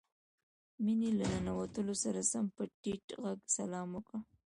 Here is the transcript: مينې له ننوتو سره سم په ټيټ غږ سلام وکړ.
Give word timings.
مينې 0.83 1.09
له 1.19 1.25
ننوتو 1.33 1.81
سره 2.03 2.21
سم 2.31 2.45
په 2.55 2.63
ټيټ 2.81 3.05
غږ 3.23 3.39
سلام 3.57 3.87
وکړ. 3.93 4.15